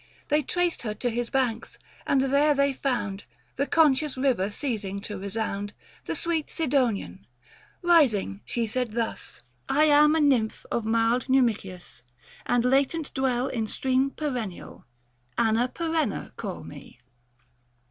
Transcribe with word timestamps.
They 0.29 0.41
traced 0.41 0.81
her 0.81 0.95
to 0.95 1.11
his 1.11 1.29
banks, 1.29 1.77
and 2.07 2.21
there 2.21 2.55
they 2.55 2.73
found 2.73 3.25
(The 3.57 3.67
conscious 3.67 4.17
river 4.17 4.49
ceasing 4.49 4.99
to 5.01 5.19
resound) 5.19 5.73
The 6.05 6.15
sweet 6.15 6.49
Sidonian; 6.49 7.27
rising 7.83 8.41
she 8.43 8.65
said 8.65 8.93
thus 8.93 9.41
700 9.69 9.89
"lama 9.93 10.19
Nymph 10.19 10.65
of 10.71 10.85
mild 10.85 11.27
Xumicius; 11.27 12.01
And 12.47 12.65
latent 12.65 13.13
dwell 13.13 13.45
in 13.45 13.67
stream 13.67 14.09
perennial, 14.09 14.85
Anna 15.37 15.67
Perenna, 15.67 16.31
call 16.35 16.63
me." 16.63 16.99